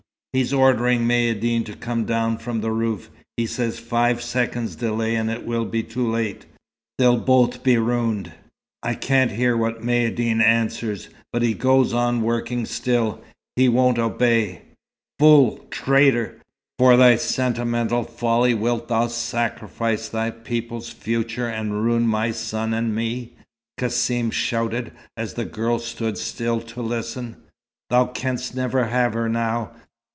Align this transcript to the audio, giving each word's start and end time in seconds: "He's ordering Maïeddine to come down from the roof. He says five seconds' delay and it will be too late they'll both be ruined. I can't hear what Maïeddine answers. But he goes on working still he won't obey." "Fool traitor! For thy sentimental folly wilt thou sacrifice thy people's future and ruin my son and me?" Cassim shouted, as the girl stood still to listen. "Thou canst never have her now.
"He's 0.33 0.53
ordering 0.53 1.01
Maïeddine 1.05 1.65
to 1.65 1.75
come 1.75 2.05
down 2.05 2.37
from 2.37 2.61
the 2.61 2.71
roof. 2.71 3.09
He 3.35 3.45
says 3.45 3.79
five 3.79 4.21
seconds' 4.21 4.77
delay 4.77 5.13
and 5.17 5.29
it 5.29 5.45
will 5.45 5.65
be 5.65 5.83
too 5.83 6.09
late 6.09 6.45
they'll 6.97 7.19
both 7.19 7.63
be 7.63 7.77
ruined. 7.77 8.31
I 8.81 8.95
can't 8.95 9.31
hear 9.31 9.57
what 9.57 9.81
Maïeddine 9.83 10.41
answers. 10.41 11.09
But 11.33 11.41
he 11.41 11.53
goes 11.53 11.91
on 11.91 12.21
working 12.21 12.65
still 12.65 13.19
he 13.57 13.67
won't 13.67 13.99
obey." 13.99 14.61
"Fool 15.19 15.65
traitor! 15.69 16.39
For 16.79 16.95
thy 16.95 17.17
sentimental 17.17 18.05
folly 18.05 18.53
wilt 18.53 18.87
thou 18.87 19.07
sacrifice 19.07 20.07
thy 20.07 20.31
people's 20.31 20.87
future 20.89 21.49
and 21.49 21.83
ruin 21.83 22.07
my 22.07 22.31
son 22.31 22.73
and 22.73 22.95
me?" 22.95 23.33
Cassim 23.77 24.31
shouted, 24.31 24.93
as 25.17 25.33
the 25.33 25.43
girl 25.43 25.77
stood 25.77 26.17
still 26.17 26.61
to 26.61 26.81
listen. 26.81 27.35
"Thou 27.89 28.05
canst 28.05 28.55
never 28.55 28.85
have 28.85 29.13
her 29.13 29.27
now. 29.27 29.71